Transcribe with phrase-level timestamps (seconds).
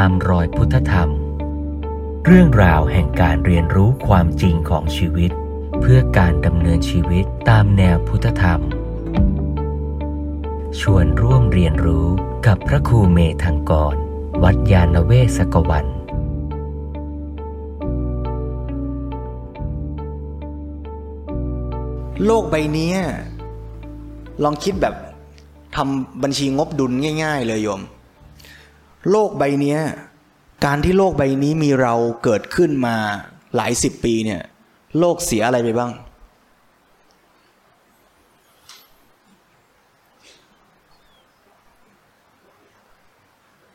[0.00, 1.10] ตามรอยพุทธธรรม
[2.26, 5.30] เรื่องราวแห่งการเรียนรู้ความจริงของชีวิต
[5.80, 8.60] เพื่อการดำเนินชีวิตตามแนวพุทธธรรม
[10.80, 12.06] ชวนร่วมเรียนรู้
[12.46, 13.94] กับพระครูเมธังกร
[14.42, 15.86] วัดยาณเวศกวัน
[22.24, 22.94] โลกใบนี้
[24.42, 24.94] ลองคิดแบบ
[25.76, 26.92] ทำบัญชีงบดุล
[27.24, 27.82] ง่าย ๆ เลยโยม
[29.10, 29.76] โลกใบนี้
[30.64, 32.96] การที่โลกใบนี้มีเราเกิดขึ้นมา
[33.56, 34.42] หลายสิบปีเนี่ย
[34.98, 35.92] โลกเสียอะไรไปบ้าง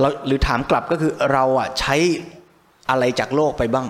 [0.00, 1.96] เราหรือถามกลับก็คือเราอะใช้
[2.90, 3.88] อะไรจากโลกไปบ้าง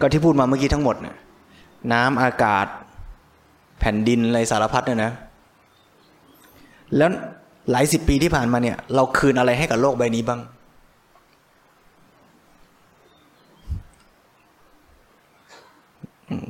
[0.00, 1.16] ก็ที่พูดมาเมื่อกี้ทั้งหมดเนี่ย
[1.92, 2.66] น้ำอากาศ
[3.80, 5.12] แผ่นดินอะไรสารพัดเนี่ยนะ
[6.96, 7.10] แล้ว
[7.70, 10.40] หลายสิบปีที่ผ่านมาเนี่ย เราคืนอะไรให้กับโลกใบนี้บ้าง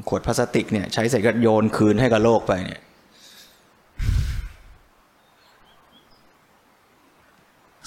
[0.08, 2.80] ขวดพลาสติกเนี่ยใช้เสร็จก็โยนคืนให้กับโลกไปเนี่ย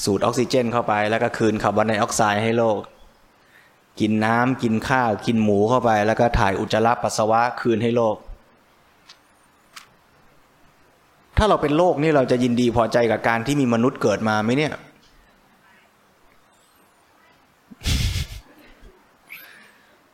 [0.04, 2.80] สูดออกซิเจนเข้าไปแล้วก็คืนคาร์บอนไดออกไซด์ให้โลก
[4.00, 8.16] กินน้ำกินข้าว กินหมูเข้าไป แล้วก็ถ่ายอุจจาระปัสสาวะคืนให้โลก
[11.38, 14.74] ถ้าเราเป็นโลกนี่เราจะยินดีพอใจกับการที่มีมนุษย์เกิดมาไหมเนี่ย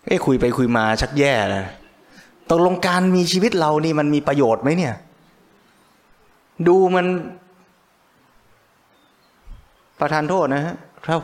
[0.06, 1.66] เอ้คุยไปคุยมาชักแย่นะ
[2.50, 4.94] ตกลงการมีชีวิตเรานี่มันมีประโยชน์ไหมเนี่ย
[6.68, 7.06] ดูมัน
[10.00, 11.16] ประทานโทษนะฮะถ้า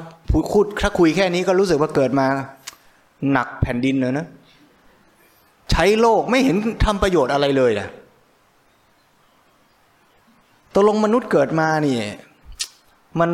[0.52, 2.28] พูดถ้าคุยแค่นี้ก็รู้สึกว่าเกิดมา
[3.32, 4.26] หนักแผ่นดินเลยนะ
[5.72, 7.90] ใช้โลกไม่เห็นทำประโยชน์อะไรเลยนะ
[10.76, 12.00] ตกลงมนุษย์เกิดมานี่
[13.20, 13.32] มัน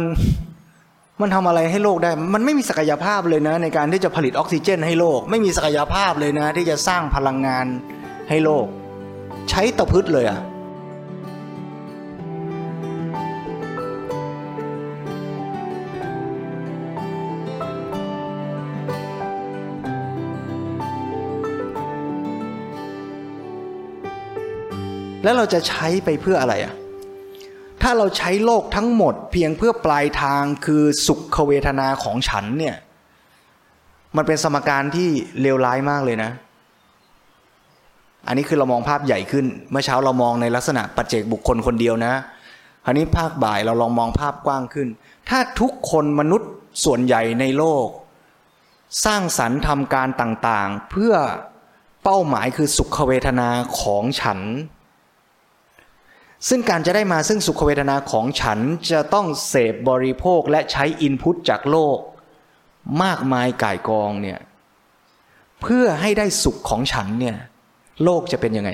[1.21, 7.65] มันทำอะไรให้โลกได้ มันไม่มีศักยภาพเลยนะ ในการที่จะผลิตออกซิเจน ให้โลก ไม่มีศักยภาพเลยนะ ที่จะสร้างพลังงาน
[8.29, 8.65] ให้โลก
[9.49, 10.39] ใช้ตะพืชเลยอะ
[25.23, 26.73] แล้วเราจะใช้ไปเพื่ออะไรอะ
[27.87, 32.75] ถ้าเราใช้โลกทั้งหมด เพียงเพื่อปลายทางคือสุขเวทนาของฉันเนี่ย
[34.15, 35.09] มันเป็นสมการที่
[35.41, 36.31] เลวร้ายมากเลยนะ
[38.27, 42.13] อันนี้คือเรามองภาพใหญ่ขึ้น เมื่อเช้าเรามองในลักษณะปัจเจกบุคคลคนเดียวนะ
[42.85, 44.87] อันนี้ภาคบ่ายเราลองมองภาพกว้างขึ้น
[45.29, 46.49] ถ้าทุกคนมนุษย์
[46.85, 47.87] ส่วนใหญ่ในโลก
[49.05, 51.13] สร้างสรรค์ทำการต่างๆ เพื่อ
[52.03, 54.39] เป้าหมายคือสุขเวทนาของฉัน
[56.49, 58.59] ซึ่งการจะได้มาซึ่งสุขเวทนาของฉัน
[58.91, 61.97] จะต้องเสพบริโภคและใช้อินพุตจากโลก
[63.03, 64.39] มากมายก่ายกองเนี่ย
[65.61, 67.37] เพื่อให้ได้สุขของฉันเนี่ย
[68.03, 68.71] โลกจะเป็นยังไง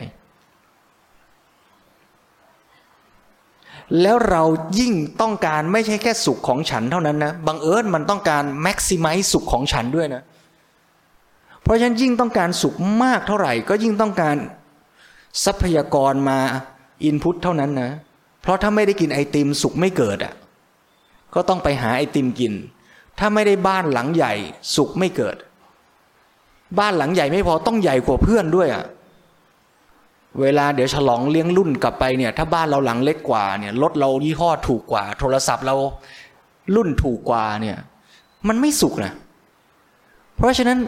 [4.02, 4.44] แล้วเรา
[4.80, 10.24] ยิ่งต้องการไม่ใช่แค่สุขของฉันเท่านั้นนะบังเอิญมันต้องการแม็กซิมัยสุขของฉันด้วยนะ
[11.62, 14.36] เพราะฉะนั้นยิ่งต้องการสุขมากเท่าไหร่ ก็ยิ่งต้องการ
[15.46, 16.40] ทรัพยากรมา
[17.04, 17.90] อินพุตเท่านั้นนะ
[18.42, 20.34] เพราะถ้าไม่ได้กินไอติมสุขไม่เกิดอะ
[21.34, 22.54] ก็ต้องไปหาไอติมกิน
[23.20, 24.34] ถ้าไม่ได้บ้านหลังใหญ่
[24.76, 25.36] สุขไม่เกิด
[26.80, 28.84] บ้านหลังใหญ่ไม่พอต้องใหญ่กว่าเพื่อนด้วยอะ
[30.42, 35.76] เวลาเดี๋ยวฉลองเลี้ยงรุ่นกลับไปเนี่ยถ้าบ้านเราหลังเล็กกว่าเนี่ยรถเรายี่ห้อถูกกว่า โทรศัพท์เรา
[36.76, 37.78] รุ่นถูกกว่าเนี่ย
[38.48, 39.14] มันไม่สุขนะ
[40.36, 40.80] เพราะฉะนั้น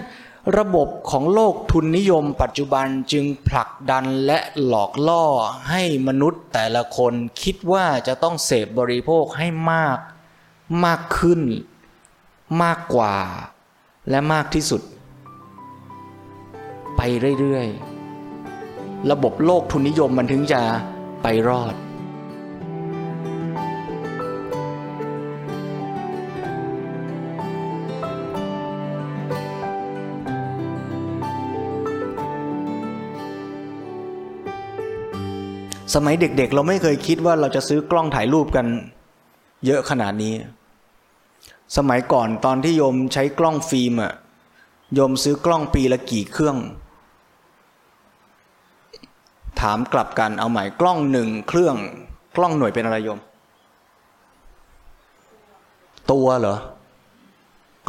[0.57, 5.25] ระบบของโลกทุนนิยมปัจจุบันจึงผลักดันและหลอกล่อ
[5.69, 9.97] ให้มนุษย์แต่ละคนคิดว่าจะต้องเสพบริโภคให้มาก
[10.85, 11.41] มากขึ้น
[12.63, 13.15] มากกว่า
[14.09, 14.81] และมากที่สุด
[16.97, 17.01] ไป
[17.39, 20.61] เรื่อยๆ ระบบโลกทุนนิยมมันถึงจะ
[21.23, 21.73] ไปรอด
[35.93, 38.65] สมัยเด็กๆ เราไม่เคยคิดว่าเราจะซื้อกล้องถ่ายรูปกัน
[39.65, 40.33] เยอะขนาดนี้
[41.77, 44.13] สมัยก่อนตอนที่โยมใช้กล้องฟิล์มอะ
[44.93, 46.57] โยมซื้อกล้องปีละกี่เครื่อง
[49.61, 51.75] ถามกลับกันเอาใหม่กล้องหนึ่งเครื่อง
[52.35, 53.19] กล้องหน่วยเป็นอะไรโยม
[56.11, 56.57] ตัวเหรอ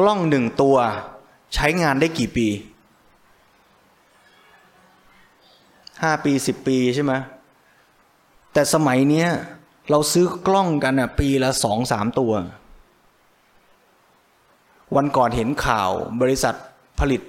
[0.00, 0.76] กล้องหนึ่งตัว
[1.54, 2.46] ใช้งานได้กี่ปี
[6.02, 7.12] ห้าปีสิบปีใช่ไหม
[8.54, 9.28] แต่สมัยเนี้ย
[9.90, 12.32] เราซื้อกล้องกันอะปีละสองสามตัว
[14.96, 15.90] วันก่อนเห็นข่าว
[16.20, 16.54] บริษัท
[17.00, 17.22] ผลิต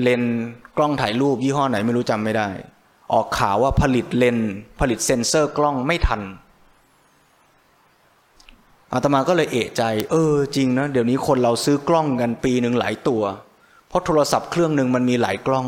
[0.00, 0.22] เลน
[0.76, 2.48] กล้องถ่ายรูปยี่ห้อไหนไม่รู้จำไม่ได้
[3.12, 4.38] ออกข่าวว่าผลิตเลน
[4.80, 6.22] ผลิตเซ็นเซอร์กล้องไม่ทัน
[8.92, 13.22] อาตมาก็เลยเอะใจ เออจริงนะ เดี๋ยวนี้คนเราซื้อกล้องกันปีหนึ่งหลายตัว
[13.88, 15.66] เพราะโทรศัพท์เครื่องหนึ่งมันมีหลายกล้อง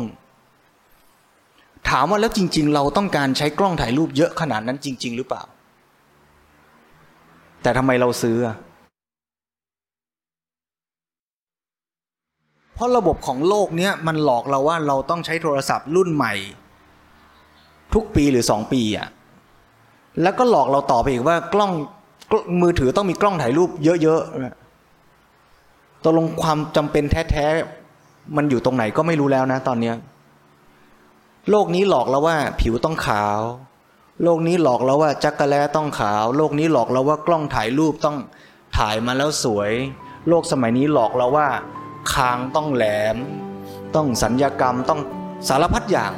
[1.89, 5.43] ถามว่าแล้วจริง ๆ เราต้องการใช้กล้องถ่ายรูปเยอะขนาดนั้นจริง ๆ หรือเปล่า
[7.61, 8.37] แต่ทำไมเราซื้อ
[12.73, 16.33] เพราะระบบของโลกเนี้ยมันหลอกเราว่าเราต้องใช้โทรศัพท์รุ่นใหม่
[17.93, 19.07] ทุกปีหรือสองปีอะ่ะ
[20.21, 21.71] แล้วก็หลอกเราต่อไปอีกว่ากล้อง
[22.61, 29.95] มือถือต้องมีกล้องถ่ายรูปเยอะๆตกลงความจำเป็นแท้ๆมันอยู่ตรงไหนก็ไม่รู้แล้วนะตอนเนี้ย
[31.49, 33.39] โลกนี้หลอกเราว่าผิวต้องขาว
[34.23, 38.17] โลกนี้หลอกเราว่าจักรแลต้องขาว โลกนี้หลอกเราว่ากล้องถ่ายรูปต้อง
[38.77, 39.71] ถ่ายมาแล้วสวย
[40.27, 41.47] โลกสมัยนี้หลอกเราว่า
[42.13, 42.85] คางต้องแหล
[43.15, 43.17] ม
[43.95, 45.01] ต้องสัญญกรรมต้อง
[45.47, 46.13] สารพัดอย่าง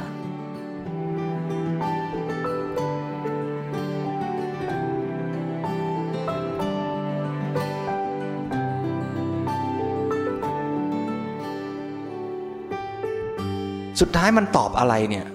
[14.00, 15.26] สุดท้ายมันตอบอะไรเนี่ย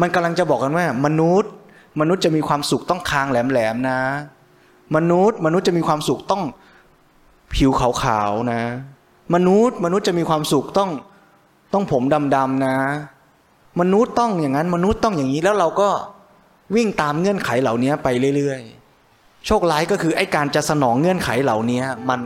[0.00, 1.50] มันกำลังจะบอกกันว่า มนุษย์
[2.00, 4.00] มนุษย์จะมีความสุขต้องคางแหลมๆนะ
[4.96, 6.42] มนุษย์ มนุษย์จะมีความสุขต้อง
[7.54, 8.60] ผิวขาวๆนะ
[9.34, 10.90] มนุษย์ มนุษย์จะมีความสุขต้อง
[11.72, 12.02] ต้องผม
[12.36, 12.76] ดำๆนะ
[13.80, 15.88] มนุษย์ต้องอย่างนั้น มนุษย์ต้องอย่างนี้แล้วเราก็
[16.74, 22.20] วิ่งตามเงื่อนไขเหล่านี้ไปเรื่อยๆ โชคร้ายก็คือไอ้การจะสนองเงื่อนไขเหล่านี้มัน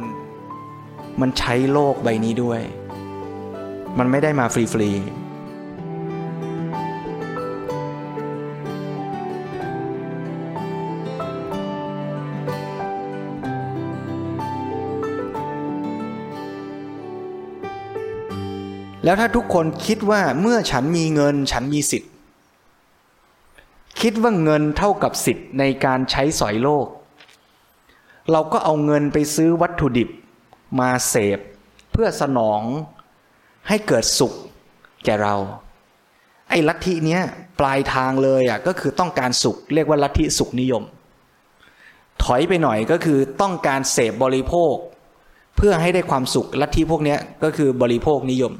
[1.20, 2.60] มันใช้โลกใบนี้ด้วย
[3.98, 5.25] มันไม่ได้มาฟรีๆ
[19.06, 22.12] แล้วถ้าทุกคนคิดว่าเมื่อฉันมีเงินฉันมีสิทธิ์
[24.00, 26.86] คิดว่าเงินเท่ากับสิทธิ์ในการใช้สอยโลก
[28.32, 30.08] เราก็เอาเงินไปซื้อวัตถุดิบ
[30.80, 31.38] มาเสพ
[31.92, 32.60] เพื่อสนอง
[33.68, 34.32] ให้เกิดสุข
[35.04, 35.36] แก่เรา
[36.50, 37.22] ไอ้ลัทธิเนี้ย
[37.60, 40.82] ปลายทางเลยอะก็คือต้องการสุข เรียกว่าลัทธิสุขนิยม
[42.22, 44.74] ถอยไปหน่อยก็คือต้องการเสพบริโภค
[45.56, 48.52] เพื่อให้ได้ความสุขลัทธิพวกนี้ก็คือบริโภคนิยม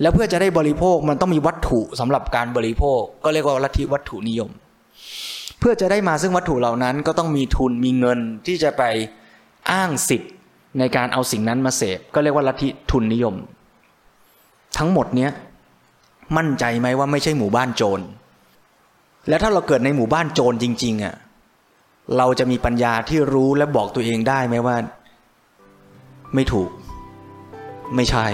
[0.00, 4.50] แล้วเพื่อจะได้บริโภคมันต้องมีวัตถุสำหรับการบริโภค ก็เรียกว่าลัทธิวัตถุนิยม
[5.58, 8.82] เพื่อจะได้มาซึ่งวัตถุเหล่านั้นก็ต้องมีทุนมีเงินที่จะไป
[9.70, 10.32] อ้างสิทธิ์
[10.78, 13.34] ในการเอาสิ่งนั้นมาเสพ ก็เรียกว่าลัทธิทุนนิยม
[14.78, 15.30] ทั้งหมดเนี้ย
[16.36, 18.00] มั่นใจไหมว่าไม่ใช่หมู่บ้านโจร
[19.28, 21.14] แล้วถ้าเราเกิดในหมู่บ้านโจรจริง ๆอะ
[22.16, 24.76] เราจะมีปัญญาที่รู้และบอกตัวเองได้ไหมว่า
[26.34, 26.70] ไม่ถูก
[27.96, 28.26] ไม่ใช่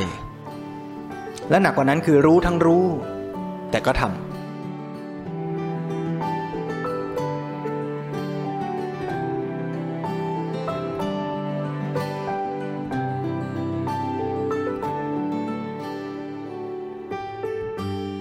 [1.50, 2.86] และหนักกว่านั้นคือรู้ทั้งรู้
[3.70, 4.12] แต่ก็ทำ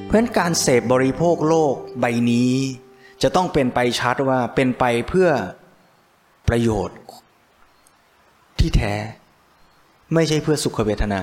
[0.07, 2.53] เพราะการเสพบริโภคโลกใบนี้
[3.21, 5.29] จะต้องเป็นไปชัดว่าเป็นไปเพื่อ
[6.47, 6.99] ประโยชน์
[8.59, 8.93] ที่แท้
[10.13, 11.21] ไม่ใช่เพื่อสุขเวทนา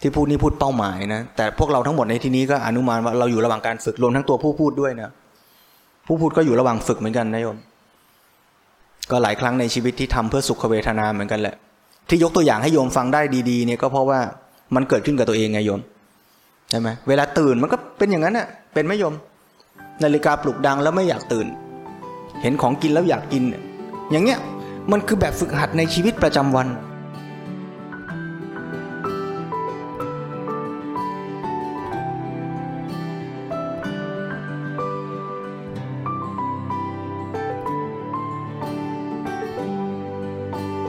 [0.00, 5.10] ที่พูดนี้พูดเป้าหมายนะแต่พวกเราทั้งหมดในที่นี้ก็อนุมานว่าเราอยู่ระหว่างการฝึกรวมทั้งตัวผู้พูดด้วยนะ
[6.06, 7.56] ผู้พูดก็อยู่ระหว่างฝึกเหมือนกันนะโยม
[9.10, 11.54] ก็หลายครั้งในชีวิตที่ทำเพื่อสุขเวทนาเหมือนกันแหละ
[12.08, 14.20] ที่ยกตัวอย่างให้โยมฟังได้ดีๆเนี่ยก็เพราะว่า
[14.74, 15.80] มันเกิดขึ้นกับตัวเองไงโยม
[16.70, 19.14] ใช่ไหมเวลาตื่นมันก็เป็นอย่างนั้นน่ะเป็นไหมโยม
[20.02, 21.46] นาฬิกาปลุกดังแล้วไม่อยากตื่น
[22.42, 23.42] เห็นของกินแล้วอยากกิน
[24.10, 24.38] อย่างเงี้ย
[24.92, 26.68] มันคือแบบฝึกหัดในชีวิตประจำวัน